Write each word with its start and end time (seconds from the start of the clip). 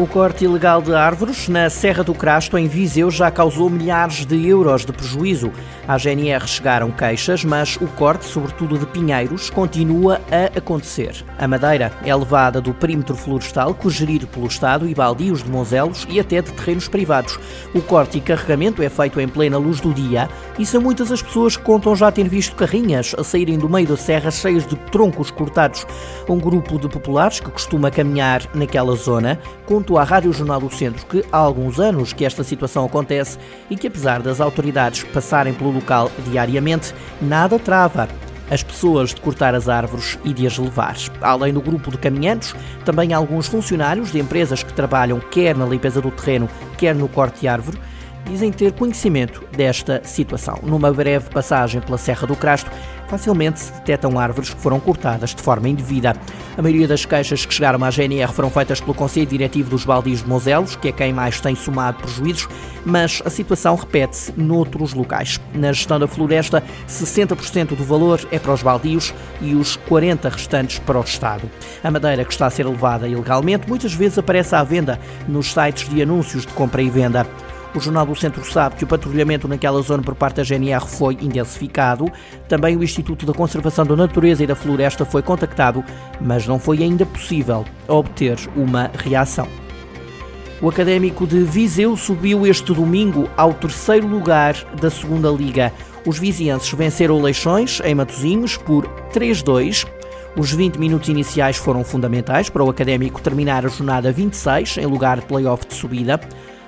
O 0.00 0.06
corte 0.06 0.46
ilegal 0.46 0.80
de 0.80 0.94
árvores 0.94 1.46
na 1.46 1.68
Serra 1.68 2.02
do 2.02 2.14
Crasto, 2.14 2.56
em 2.56 2.66
Viseu, 2.66 3.10
já 3.10 3.30
causou 3.30 3.68
milhares 3.68 4.24
de 4.24 4.48
euros 4.48 4.86
de 4.86 4.94
prejuízo. 4.94 5.52
À 5.86 5.98
GNR 5.98 6.48
chegaram 6.48 6.90
queixas, 6.90 7.44
mas 7.44 7.76
o 7.76 7.86
corte, 7.86 8.24
sobretudo 8.24 8.78
de 8.78 8.86
pinheiros, 8.86 9.50
continua 9.50 10.18
a 10.32 10.58
acontecer. 10.58 11.22
A 11.38 11.46
madeira 11.46 11.92
é 12.02 12.16
levada 12.16 12.62
do 12.62 12.72
perímetro 12.72 13.14
florestal, 13.14 13.74
cogerido 13.74 14.26
pelo 14.26 14.46
Estado 14.46 14.88
e 14.88 14.94
baldios 14.94 15.42
de 15.42 15.50
Monzelos 15.50 16.06
e 16.08 16.18
até 16.18 16.40
de 16.40 16.50
terrenos 16.50 16.88
privados. 16.88 17.38
O 17.74 17.82
corte 17.82 18.16
e 18.16 18.22
carregamento 18.22 18.82
é 18.82 18.88
feito 18.88 19.20
em 19.20 19.28
plena 19.28 19.58
luz 19.58 19.82
do 19.82 19.92
dia 19.92 20.30
e 20.58 20.64
são 20.64 20.80
muitas 20.80 21.12
as 21.12 21.20
pessoas 21.20 21.58
que 21.58 21.62
contam 21.62 21.94
já 21.94 22.10
ter 22.10 22.26
visto 22.26 22.56
carrinhas 22.56 23.14
a 23.18 23.22
saírem 23.22 23.58
do 23.58 23.68
meio 23.68 23.88
da 23.88 23.98
serra 23.98 24.30
cheias 24.30 24.66
de 24.66 24.76
troncos 24.76 25.30
cortados. 25.30 25.86
Um 26.26 26.38
grupo 26.38 26.78
de 26.78 26.88
populares 26.88 27.38
que 27.38 27.50
costuma 27.50 27.90
caminhar 27.90 28.40
naquela 28.54 28.96
zona 28.96 29.38
conta 29.66 29.89
à 29.98 30.04
Rádio 30.04 30.32
Jornal 30.32 30.60
do 30.60 30.70
Centro 30.70 31.04
que 31.06 31.24
há 31.32 31.36
alguns 31.36 31.80
anos 31.80 32.12
que 32.12 32.24
esta 32.24 32.44
situação 32.44 32.84
acontece 32.84 33.38
e 33.68 33.76
que, 33.76 33.86
apesar 33.86 34.22
das 34.22 34.40
autoridades 34.40 35.04
passarem 35.04 35.54
pelo 35.54 35.70
local 35.72 36.10
diariamente, 36.28 36.94
nada 37.20 37.58
trava 37.58 38.08
as 38.50 38.62
pessoas 38.62 39.14
de 39.14 39.20
cortar 39.20 39.54
as 39.54 39.68
árvores 39.68 40.18
e 40.24 40.34
de 40.34 40.46
as 40.46 40.58
levar. 40.58 40.96
Além 41.20 41.54
do 41.54 41.60
grupo 41.60 41.90
de 41.90 41.98
caminhantes, 41.98 42.54
também 42.84 43.12
alguns 43.12 43.46
funcionários 43.46 44.10
de 44.10 44.18
empresas 44.18 44.62
que 44.62 44.72
trabalham 44.72 45.20
quer 45.20 45.56
na 45.56 45.64
limpeza 45.64 46.00
do 46.00 46.10
terreno, 46.10 46.48
quer 46.76 46.94
no 46.94 47.08
corte 47.08 47.42
de 47.42 47.48
árvore, 47.48 47.78
dizem 48.24 48.52
ter 48.52 48.72
conhecimento 48.72 49.44
desta 49.56 50.00
situação. 50.04 50.58
Numa 50.62 50.92
breve 50.92 51.30
passagem 51.30 51.80
pela 51.80 51.98
Serra 51.98 52.26
do 52.26 52.36
Crasto, 52.36 52.70
facilmente 53.10 53.58
se 53.58 53.72
detectam 53.72 54.18
árvores 54.18 54.54
que 54.54 54.60
foram 54.60 54.78
cortadas 54.78 55.34
de 55.34 55.42
forma 55.42 55.68
indevida. 55.68 56.14
A 56.56 56.62
maioria 56.62 56.86
das 56.86 57.04
queixas 57.04 57.44
que 57.44 57.52
chegaram 57.52 57.84
à 57.84 57.90
GNR 57.90 58.32
foram 58.32 58.48
feitas 58.48 58.80
pelo 58.80 58.94
Conselho 58.94 59.26
Diretivo 59.26 59.70
dos 59.70 59.84
Baldios 59.84 60.22
de 60.22 60.28
Mozelos, 60.28 60.76
que 60.76 60.88
é 60.88 60.92
quem 60.92 61.12
mais 61.12 61.40
tem 61.40 61.56
somado 61.56 61.98
prejuízos, 61.98 62.48
mas 62.84 63.20
a 63.24 63.30
situação 63.30 63.74
repete-se 63.74 64.32
noutros 64.36 64.94
locais. 64.94 65.40
Na 65.52 65.72
gestão 65.72 65.98
da 65.98 66.06
floresta, 66.06 66.62
60% 66.88 67.74
do 67.74 67.84
valor 67.84 68.20
é 68.30 68.38
para 68.38 68.52
os 68.52 68.62
baldios 68.62 69.12
e 69.40 69.54
os 69.54 69.76
40% 69.88 70.30
restantes 70.30 70.78
para 70.78 70.98
o 70.98 71.02
Estado. 71.02 71.50
A 71.82 71.90
madeira 71.90 72.24
que 72.24 72.32
está 72.32 72.46
a 72.46 72.50
ser 72.50 72.66
levada 72.66 73.08
ilegalmente 73.08 73.68
muitas 73.68 73.92
vezes 73.92 74.18
aparece 74.18 74.54
à 74.54 74.62
venda 74.62 75.00
nos 75.26 75.52
sites 75.52 75.88
de 75.88 76.00
anúncios 76.00 76.46
de 76.46 76.52
compra 76.52 76.80
e 76.80 76.88
venda. 76.88 77.26
O 77.72 77.78
Jornal 77.78 78.04
do 78.04 78.16
Centro 78.16 78.44
sabe 78.44 78.74
que 78.76 78.84
o 78.84 78.86
patrulhamento 78.86 79.46
naquela 79.46 79.80
zona 79.80 80.02
por 80.02 80.16
parte 80.16 80.36
da 80.36 80.42
GNR 80.42 80.84
foi 80.86 81.14
intensificado. 81.20 82.10
Também 82.48 82.76
o 82.76 82.82
Instituto 82.82 83.24
da 83.24 83.32
Conservação 83.32 83.86
da 83.86 83.94
Natureza 83.94 84.42
e 84.42 84.46
da 84.46 84.56
Floresta 84.56 85.04
foi 85.04 85.22
contactado, 85.22 85.84
mas 86.20 86.48
não 86.48 86.58
foi 86.58 86.82
ainda 86.82 87.06
possível 87.06 87.64
obter 87.86 88.36
uma 88.56 88.90
reação. 88.98 89.46
O 90.60 90.68
Académico 90.68 91.26
de 91.26 91.44
Viseu 91.44 91.96
subiu 91.96 92.44
este 92.44 92.74
domingo 92.74 93.30
ao 93.36 93.54
terceiro 93.54 94.06
lugar 94.06 94.54
da 94.80 94.90
Segunda 94.90 95.30
Liga. 95.30 95.72
Os 96.04 96.18
vizienses 96.18 96.70
venceram 96.72 97.22
Leixões 97.22 97.80
em 97.84 97.94
Matosinhos 97.94 98.56
por 98.56 98.84
3-2. 99.14 99.86
Os 100.36 100.52
20 100.52 100.76
minutos 100.76 101.08
iniciais 101.08 101.56
foram 101.56 101.84
fundamentais 101.84 102.50
para 102.50 102.64
o 102.64 102.68
Académico 102.68 103.22
terminar 103.22 103.64
a 103.64 103.68
jornada 103.68 104.12
26 104.12 104.78
em 104.78 104.86
lugar 104.86 105.20
de 105.20 105.26
play-off 105.26 105.66
de 105.66 105.74
subida. 105.74 106.20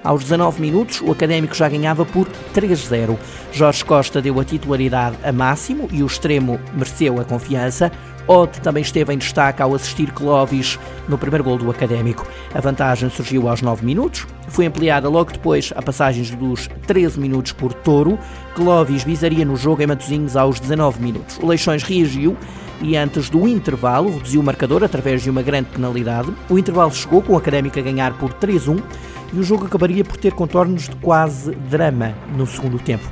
Aos 0.04 0.22
19 0.24 0.60
minutos, 0.60 1.00
o 1.00 1.12
Académico 1.12 1.54
já 1.54 1.68
ganhava 1.68 2.04
por 2.04 2.28
3-0. 2.52 3.16
Jorge 3.52 3.84
Costa 3.84 4.20
deu 4.20 4.40
a 4.40 4.44
titularidade 4.44 5.16
a 5.22 5.32
máximo 5.32 5.88
e 5.92 6.02
o 6.02 6.06
extremo 6.06 6.58
mereceu 6.74 7.20
a 7.20 7.24
confiança. 7.24 7.92
Odd 8.26 8.60
também 8.60 8.82
esteve 8.82 9.12
em 9.12 9.18
destaque 9.18 9.62
ao 9.62 9.74
assistir 9.74 10.12
Clovis 10.12 10.78
no 11.08 11.18
primeiro 11.18 11.44
gol 11.44 11.58
do 11.58 11.70
Académico. 11.70 12.26
A 12.52 12.60
vantagem 12.60 13.10
surgiu 13.10 13.48
aos 13.48 13.62
9 13.62 13.84
minutos, 13.84 14.26
foi 14.48 14.66
ampliada 14.66 15.08
logo 15.08 15.32
depois 15.32 15.72
a 15.74 15.82
passagens 15.82 16.30
dos 16.30 16.68
13 16.86 17.18
minutos 17.18 17.52
por 17.52 17.72
Touro. 17.72 18.18
Clovis 18.54 19.04
visaria 19.04 19.44
no 19.44 19.56
jogo 19.56 19.82
em 19.82 19.86
Matosinhos 19.86 20.36
aos 20.36 20.58
19 20.58 21.00
minutos. 21.00 21.38
O 21.40 21.46
Leixões 21.46 21.82
reagiu 21.82 22.36
e 22.80 22.96
antes 22.96 23.30
do 23.30 23.46
intervalo 23.46 24.12
reduziu 24.12 24.40
o 24.40 24.44
marcador 24.44 24.82
através 24.82 25.22
de 25.22 25.30
uma 25.30 25.42
grande 25.42 25.68
penalidade. 25.70 26.32
O 26.48 26.58
intervalo 26.58 26.92
chegou 26.92 27.22
com 27.22 27.34
o 27.34 27.36
Académico 27.36 27.78
a 27.78 27.82
ganhar 27.82 28.12
por 28.18 28.32
3-1 28.32 28.82
e 29.32 29.38
o 29.38 29.42
jogo 29.42 29.66
acabaria 29.66 30.04
por 30.04 30.16
ter 30.16 30.32
contornos 30.32 30.88
de 30.88 30.96
quase 30.96 31.52
drama 31.70 32.14
no 32.36 32.46
segundo 32.46 32.78
tempo. 32.78 33.04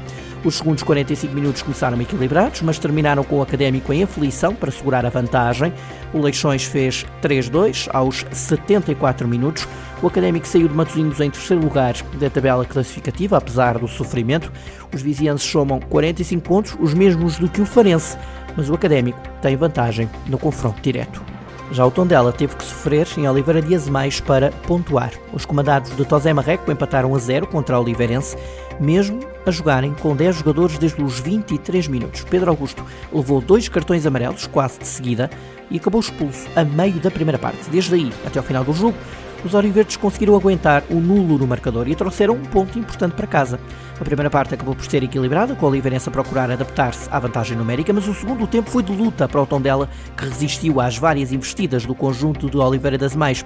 Os 0.42 0.56
segundos 0.56 0.82
45 0.82 1.34
minutos 1.34 1.60
começaram 1.60 2.00
equilibrados, 2.00 2.62
mas 2.62 2.78
terminaram 2.78 3.22
com 3.22 3.38
o 3.38 3.42
Académico 3.42 3.92
em 3.92 4.02
aflição 4.02 4.54
para 4.54 4.70
segurar 4.70 5.04
a 5.04 5.10
vantagem. 5.10 5.70
O 6.14 6.20
Leixões 6.20 6.64
fez 6.64 7.04
3-2 7.22 7.90
aos 7.92 8.24
74 8.32 9.28
minutos. 9.28 9.68
O 10.02 10.06
Académico 10.06 10.48
saiu 10.48 10.66
de 10.66 10.74
Matosinhos 10.74 11.20
em 11.20 11.30
terceiro 11.30 11.62
lugar 11.62 11.94
da 12.18 12.30
tabela 12.30 12.64
classificativa, 12.64 13.36
apesar 13.36 13.76
do 13.78 13.86
sofrimento. 13.86 14.50
Os 14.94 15.02
vizienses 15.02 15.46
somam 15.46 15.78
45 15.78 16.42
pontos, 16.42 16.76
os 16.80 16.94
mesmos 16.94 17.38
do 17.38 17.46
que 17.46 17.60
o 17.60 17.66
Farense, 17.66 18.16
mas 18.56 18.70
o 18.70 18.74
Académico 18.74 19.20
tem 19.42 19.56
vantagem 19.56 20.08
no 20.26 20.38
confronto 20.38 20.80
direto. 20.80 21.29
Já 21.72 21.86
o 21.86 21.90
Tondela 21.90 22.32
teve 22.32 22.56
que 22.56 22.64
sofrer 22.64 23.06
em 23.16 23.28
Oliveira 23.28 23.62
de 23.62 23.74
Azemais 23.74 24.20
para 24.20 24.50
pontuar. 24.66 25.12
Os 25.32 25.44
comandados 25.44 25.94
de 25.96 26.04
Tosé 26.04 26.32
Marreco 26.32 26.70
empataram 26.70 27.14
a 27.14 27.18
zero 27.18 27.46
contra 27.46 27.76
a 27.76 27.80
Oliveirense, 27.80 28.36
mesmo 28.80 29.20
a 29.46 29.50
jogarem 29.52 29.94
com 29.94 30.16
10 30.16 30.36
jogadores 30.38 30.78
desde 30.78 31.00
os 31.00 31.20
23 31.20 31.86
minutos. 31.86 32.24
Pedro 32.24 32.50
Augusto 32.50 32.84
levou 33.12 33.40
dois 33.40 33.68
cartões 33.68 34.04
amarelos 34.04 34.48
quase 34.48 34.80
de 34.80 34.86
seguida 34.86 35.30
e 35.70 35.76
acabou 35.76 36.00
expulso 36.00 36.48
a 36.56 36.64
meio 36.64 36.98
da 36.98 37.10
primeira 37.10 37.38
parte. 37.38 37.70
Desde 37.70 37.94
aí 37.94 38.12
até 38.26 38.40
ao 38.40 38.44
final 38.44 38.64
do 38.64 38.72
jogo, 38.72 38.96
os 39.44 39.54
Oriverdes 39.54 39.96
conseguiram 39.96 40.34
aguentar 40.34 40.82
o 40.90 40.94
nulo 40.94 41.38
no 41.38 41.46
marcador 41.46 41.88
e 41.88 41.94
trouxeram 41.94 42.34
um 42.34 42.44
ponto 42.44 42.78
importante 42.78 43.14
para 43.14 43.26
casa. 43.26 43.58
A 44.00 44.04
primeira 44.04 44.30
parte 44.30 44.54
acabou 44.54 44.74
por 44.74 44.84
ser 44.84 45.02
equilibrada, 45.02 45.54
com 45.54 45.66
a 45.66 45.68
Oliveirense 45.68 46.08
a 46.08 46.12
procurar 46.12 46.50
adaptar-se 46.50 47.08
à 47.10 47.18
vantagem 47.18 47.56
numérica, 47.56 47.92
mas 47.92 48.08
o 48.08 48.14
segundo 48.14 48.46
tempo 48.46 48.70
foi 48.70 48.82
de 48.82 48.92
luta 48.92 49.28
para 49.28 49.42
o 49.42 49.46
Tondela, 49.46 49.90
que 50.16 50.24
resistiu 50.24 50.80
às 50.80 50.96
várias 50.96 51.32
investidas 51.32 51.84
do 51.84 51.94
conjunto 51.94 52.48
de 52.48 52.56
Oliveira 52.56 52.96
das 52.96 53.14
Mais. 53.14 53.44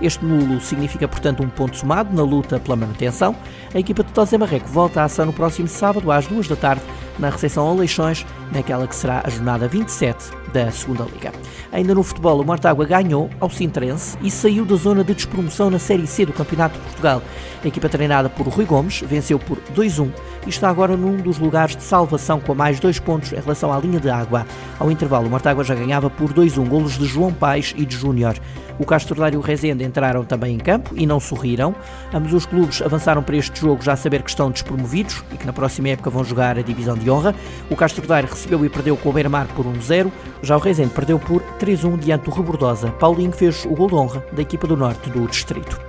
Este 0.00 0.24
nulo 0.24 0.60
significa, 0.60 1.06
portanto, 1.06 1.42
um 1.42 1.48
ponto 1.48 1.76
somado 1.76 2.14
na 2.14 2.24
luta 2.24 2.58
pela 2.58 2.74
manutenção. 2.74 3.36
A 3.72 3.78
equipa 3.78 4.02
de 4.02 4.12
Tosé 4.12 4.36
Marreco 4.36 4.68
volta 4.68 5.02
à 5.02 5.04
ação 5.04 5.26
no 5.26 5.32
próximo 5.32 5.68
sábado, 5.68 6.10
às 6.10 6.26
duas 6.26 6.48
da 6.48 6.56
tarde, 6.56 6.82
na 7.18 7.30
recepção 7.30 7.68
a 7.68 7.72
Leixões, 7.72 8.26
naquela 8.52 8.88
que 8.88 8.96
será 8.96 9.22
a 9.24 9.30
jornada 9.30 9.68
27 9.68 10.42
da 10.52 10.70
Segunda 10.70 11.04
Liga. 11.04 11.32
Ainda 11.70 11.94
no 11.94 12.02
futebol, 12.02 12.40
o 12.40 12.44
Mortágua 12.44 12.84
ganhou 12.84 13.30
ao 13.40 13.48
Sintrense 13.48 14.18
e 14.20 14.30
saiu 14.30 14.64
da 14.64 14.74
zona 14.76 15.04
de 15.04 15.14
despromoção 15.32 15.70
na 15.70 15.78
Série 15.78 16.06
C 16.06 16.26
do 16.26 16.32
Campeonato 16.32 16.78
de 16.78 16.84
Portugal. 16.84 17.22
A 17.64 17.68
equipa 17.68 17.88
treinada 17.88 18.28
por 18.28 18.46
Rui 18.46 18.66
Gomes 18.66 19.02
venceu 19.06 19.38
por 19.38 19.58
2-1 19.74 20.10
e 20.46 20.50
está 20.50 20.68
agora 20.68 20.96
num 20.96 21.16
dos 21.16 21.38
lugares 21.38 21.74
de 21.74 21.82
salvação 21.82 22.38
com 22.38 22.54
mais 22.54 22.78
dois 22.78 22.98
pontos 22.98 23.32
em 23.32 23.40
relação 23.40 23.72
à 23.72 23.78
linha 23.78 23.98
de 23.98 24.10
água. 24.10 24.46
Ao 24.78 24.90
intervalo, 24.90 25.26
o 25.26 25.30
Mortágua 25.30 25.64
já 25.64 25.74
ganhava 25.74 26.10
por 26.10 26.32
2-1 26.32 26.68
golos 26.68 26.98
de 26.98 27.06
João 27.06 27.32
Paes 27.32 27.72
e 27.76 27.86
de 27.86 27.96
Júnior. 27.96 28.36
O 28.82 28.84
Castro 28.84 29.14
Dário 29.14 29.36
e 29.36 29.38
o 29.38 29.40
Rezende 29.40 29.84
entraram 29.84 30.24
também 30.24 30.56
em 30.56 30.58
campo 30.58 30.92
e 30.96 31.06
não 31.06 31.20
sorriram. 31.20 31.72
Ambos 32.12 32.34
os 32.34 32.44
clubes 32.44 32.82
avançaram 32.82 33.22
para 33.22 33.36
este 33.36 33.60
jogo 33.60 33.80
já 33.80 33.92
a 33.92 33.96
saber 33.96 34.24
que 34.24 34.30
estão 34.30 34.50
despromovidos 34.50 35.22
e 35.32 35.36
que 35.36 35.46
na 35.46 35.52
próxima 35.52 35.90
época 35.90 36.10
vão 36.10 36.24
jogar 36.24 36.58
a 36.58 36.62
divisão 36.62 36.96
de 36.96 37.08
honra. 37.08 37.32
O 37.70 37.76
Castro 37.76 38.04
Dário 38.04 38.28
recebeu 38.28 38.64
e 38.64 38.68
perdeu 38.68 38.96
com 38.96 39.10
o 39.10 39.12
Beira-Mar 39.12 39.46
por 39.54 39.64
1-0. 39.66 40.10
Já 40.42 40.56
o 40.56 40.58
Rezende 40.58 40.90
perdeu 40.92 41.16
por 41.16 41.40
3-1 41.60 41.96
diante 42.00 42.24
do 42.24 42.32
Rebordosa. 42.32 42.90
Paulinho 42.90 43.30
fez 43.30 43.64
o 43.66 43.68
gol 43.68 43.86
de 43.86 43.94
honra 43.94 44.26
da 44.32 44.42
equipa 44.42 44.66
do 44.66 44.76
norte 44.76 45.08
do 45.10 45.28
distrito. 45.28 45.80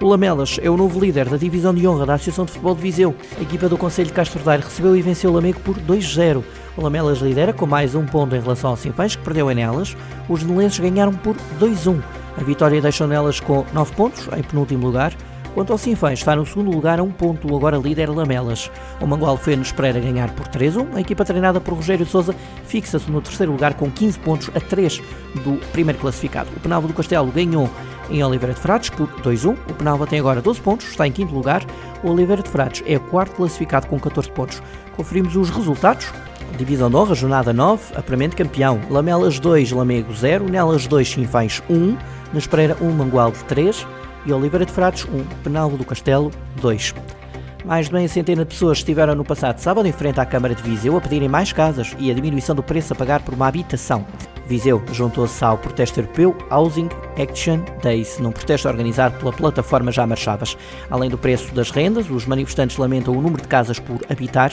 O 0.00 0.08
Lamelas 0.08 0.58
é 0.62 0.70
o 0.70 0.78
novo 0.78 0.98
líder 0.98 1.28
da 1.28 1.36
divisão 1.36 1.74
de 1.74 1.86
honra 1.86 2.06
da 2.06 2.14
Associação 2.14 2.46
de 2.46 2.52
Futebol 2.52 2.74
de 2.74 2.80
Viseu. 2.80 3.14
A 3.38 3.42
equipa 3.42 3.68
do 3.68 3.76
Conselho 3.76 4.08
de 4.08 4.14
Castro 4.14 4.42
Daire 4.42 4.62
recebeu 4.62 4.96
e 4.96 5.02
venceu 5.02 5.30
o 5.30 5.34
Lamego 5.34 5.60
por 5.60 5.76
2-0. 5.76 6.42
O 6.74 6.82
Lamelas 6.82 7.18
lidera 7.18 7.52
com 7.52 7.66
mais 7.66 7.94
um 7.94 8.06
ponto 8.06 8.34
em 8.34 8.40
relação 8.40 8.70
ao 8.70 8.78
Sinfãs, 8.78 9.14
que 9.14 9.22
perdeu 9.22 9.50
em 9.50 9.56
Nelas. 9.56 9.94
Os 10.26 10.42
nelenses 10.42 10.78
ganharam 10.78 11.12
por 11.12 11.36
2-1. 11.60 12.00
A 12.36 12.42
vitória 12.42 12.80
deixou 12.80 13.06
nelas 13.06 13.40
com 13.40 13.64
9 13.72 13.94
pontos, 13.94 14.28
em 14.36 14.42
penúltimo 14.42 14.86
lugar. 14.86 15.14
Quanto 15.54 15.72
ao 15.72 15.78
Sinfãs, 15.78 16.20
está 16.20 16.36
no 16.36 16.46
segundo 16.46 16.70
lugar 16.70 17.00
a 17.00 17.02
um 17.02 17.10
ponto, 17.10 17.54
agora 17.56 17.76
líder 17.76 18.08
Lamelas. 18.08 18.70
O 19.00 19.06
Mangual 19.06 19.36
Fenos 19.36 19.72
Pereira 19.72 19.98
ganhar 19.98 20.30
por 20.30 20.46
3-1. 20.46 20.94
A 20.94 21.00
equipa 21.00 21.24
treinada 21.24 21.60
por 21.60 21.74
Rogério 21.74 22.06
Sousa 22.06 22.34
fixa-se 22.64 23.10
no 23.10 23.20
terceiro 23.20 23.50
lugar 23.50 23.74
com 23.74 23.90
15 23.90 24.18
pontos 24.20 24.50
a 24.54 24.60
3 24.60 25.02
do 25.44 25.60
primeiro 25.72 25.98
classificado. 25.98 26.48
O 26.56 26.60
Penalvo 26.60 26.86
do 26.86 26.94
Castelo 26.94 27.32
ganhou 27.32 27.68
em 28.10 28.22
Oliveira 28.22 28.54
de 28.54 28.60
Frades 28.60 28.90
por 28.90 29.08
2-1. 29.22 29.56
O 29.68 29.74
Penalva 29.74 30.06
tem 30.06 30.20
agora 30.20 30.40
12 30.40 30.60
pontos, 30.60 30.88
está 30.88 31.06
em 31.06 31.12
quinto 31.12 31.34
lugar. 31.34 31.64
O 32.04 32.10
Oliveira 32.10 32.42
de 32.42 32.48
Frades 32.48 32.84
é 32.86 32.96
o 32.96 33.00
quarto 33.00 33.34
classificado 33.34 33.88
com 33.88 33.98
14 33.98 34.30
pontos. 34.30 34.62
Conferimos 34.96 35.34
os 35.34 35.50
resultados. 35.50 36.12
Divisão 36.56 36.90
de 36.90 36.96
honra, 36.96 37.14
jornada 37.14 37.52
9, 37.52 37.96
apuramento 37.96 38.36
campeão. 38.36 38.80
Lamelas 38.90 39.38
2, 39.38 39.72
Lamego 39.72 40.12
0, 40.12 40.44
Nelas 40.48 40.86
2, 40.86 41.08
Sinfãs 41.08 41.62
1, 41.68 41.96
Nespereira 42.32 42.76
1, 42.80 42.90
Mangualde 42.90 43.38
3 43.44 43.86
e 44.26 44.32
Oliveira 44.32 44.66
de 44.66 44.72
Frades 44.72 45.04
1, 45.04 45.24
Penalvo 45.42 45.76
do 45.76 45.84
Castelo 45.84 46.30
2. 46.60 46.94
Mais 47.64 47.86
de 47.86 47.92
meia 47.92 48.08
centena 48.08 48.44
de 48.44 48.50
pessoas 48.50 48.78
estiveram 48.78 49.14
no 49.14 49.24
passado 49.24 49.58
sábado 49.58 49.86
em 49.86 49.92
frente 49.92 50.18
à 50.18 50.24
Câmara 50.24 50.54
de 50.54 50.62
Viseu 50.62 50.96
a 50.96 51.00
pedirem 51.00 51.28
mais 51.28 51.52
casas 51.52 51.94
e 51.98 52.10
a 52.10 52.14
diminuição 52.14 52.54
do 52.54 52.62
preço 52.62 52.92
a 52.92 52.96
pagar 52.96 53.22
por 53.22 53.34
uma 53.34 53.46
habitação. 53.46 54.06
Viseu 54.46 54.82
juntou-se 54.92 55.44
ao 55.44 55.56
protesto 55.56 56.00
europeu 56.00 56.36
Housing 56.50 56.88
Action 57.16 57.60
Days, 57.82 58.18
num 58.18 58.32
protesto 58.32 58.66
organizado 58.66 59.16
pela 59.18 59.32
plataforma 59.32 59.92
Já 59.92 60.04
Marchavas. 60.06 60.56
Além 60.90 61.08
do 61.08 61.16
preço 61.16 61.54
das 61.54 61.70
rendas, 61.70 62.10
os 62.10 62.26
manifestantes 62.26 62.76
lamentam 62.76 63.14
o 63.16 63.22
número 63.22 63.42
de 63.42 63.48
casas 63.48 63.78
por 63.78 64.00
habitar. 64.10 64.50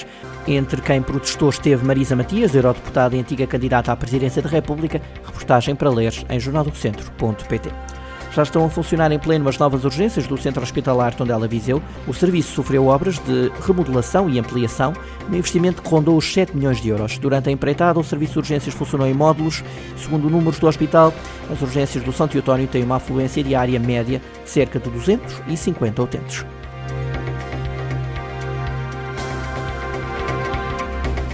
Entre 0.47 0.81
quem 0.81 1.01
protestou 1.01 1.49
esteve 1.49 1.83
Marisa 1.83 2.15
Matias, 2.15 2.53
eurodeputada 2.53 3.15
e 3.15 3.19
antiga 3.19 3.47
candidata 3.47 3.91
à 3.91 3.95
presidência 3.95 4.41
da 4.41 4.49
República. 4.49 5.01
Reportagem 5.25 5.75
para 5.75 5.89
ler 5.89 6.13
em 6.29 6.39
jornaldocentro.pt. 6.39 7.96
Já 8.37 8.43
estão 8.43 8.63
a 8.63 8.69
funcionar 8.69 9.11
em 9.11 9.17
pleno 9.17 9.49
as 9.49 9.57
novas 9.57 9.83
urgências 9.83 10.27
do 10.27 10.37
Centro 10.37 10.61
Hospitalar 10.61 11.15
Tondela 11.15 11.47
Viseu. 11.47 11.81
O 12.05 12.13
serviço 12.13 12.53
sofreu 12.53 12.85
obras 12.85 13.17
de 13.17 13.51
remodelação 13.65 14.29
e 14.29 14.37
ampliação, 14.37 14.93
um 15.27 15.33
investimento 15.33 15.81
que 15.81 15.89
rondou 15.89 16.15
os 16.15 16.31
7 16.31 16.55
milhões 16.55 16.79
de 16.79 16.89
euros. 16.89 17.17
Durante 17.17 17.49
a 17.49 17.51
empreitada, 17.51 17.99
o 17.99 18.03
serviço 18.03 18.33
de 18.33 18.37
urgências 18.37 18.75
funcionou 18.75 19.07
em 19.07 19.13
módulos. 19.15 19.63
Segundo 19.97 20.29
números 20.29 20.59
do 20.59 20.67
hospital, 20.67 21.11
as 21.51 21.59
urgências 21.63 22.03
do 22.03 22.13
Santo 22.13 22.37
Eutónio 22.37 22.67
têm 22.67 22.83
uma 22.83 22.97
afluência 22.97 23.43
diária 23.43 23.79
média 23.79 24.21
de 24.43 24.49
cerca 24.51 24.79
de 24.79 24.87
250 24.87 26.03
utentes. 26.03 26.45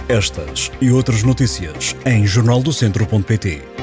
Estas 0.08 0.72
e 0.80 0.90
outras 0.90 1.22
notícias 1.22 1.94
em 2.06 2.26
jornaldocentro.pt 2.26 3.73